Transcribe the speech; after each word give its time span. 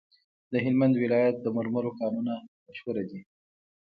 د 0.51 0.53
هلمند 0.65 0.93
ولایت 1.03 1.35
د 1.41 1.47
مرمرو 1.57 1.97
کانونه 1.99 2.33
مشهور 2.67 2.95
دي؟ 3.09 3.19